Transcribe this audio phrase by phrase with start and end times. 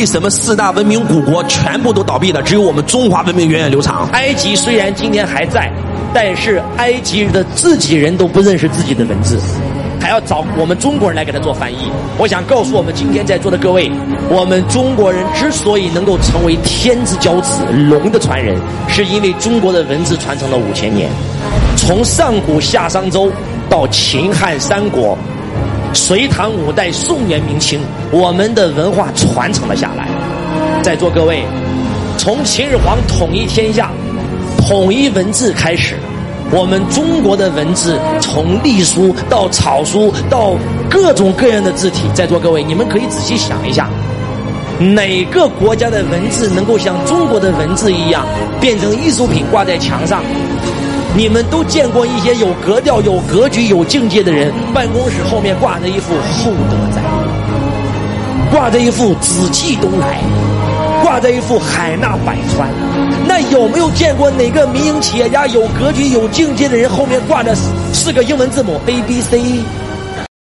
[0.00, 4.08] 为什么四大文明古国全部都倒闭了，只有我们中华文明源远流长？
[4.12, 5.70] 埃及虽然今天还在，
[6.14, 9.38] 但是埃及人的自己人都不认识自己的文字。
[10.00, 11.76] 还要找我们中国人来给他做翻译。
[12.16, 13.92] 我想告诉我们今天在座的各位，
[14.30, 18.58] 我们中国人之所以能够成为天之骄子、龙的传人，
[18.88, 21.10] 是因为中国的文字传承了五千年，
[21.76, 23.30] 从上古夏商周
[23.68, 25.18] 到秦汉三国、
[25.92, 27.80] 隋唐五代、宋元明清，
[28.12, 30.08] 我们的文化传承了下来。
[30.82, 31.42] 在座各位，
[32.16, 33.90] 从秦始皇统一天下、
[34.58, 35.96] 统一文字开始。
[36.52, 40.54] 我们中国的文字，从隶书到草书到
[40.88, 43.88] 各种各样的字体，在座各位，你们可以仔细想一下，
[44.78, 48.26] 哪个国家的文字能够像中国的文字一样
[48.60, 50.24] 变成艺术品挂在墙上？
[51.16, 57.02] 你们都见过一些有格调、有格局、有境界的人，办公室后面挂着一副“厚德载”，
[58.50, 60.20] 挂着一副“紫气东来”。
[61.02, 62.68] 挂着一副海纳百川，
[63.26, 67.54] 那有没有见过哪个民营企业家有格局、有境界的人后面挂着
[67.92, 69.40] 四个英文字母 A B C？